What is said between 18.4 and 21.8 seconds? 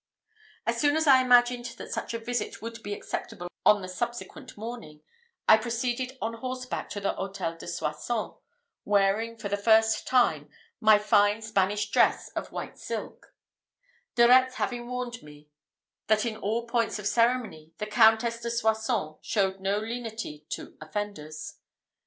Soissons showed no lenity to offenders.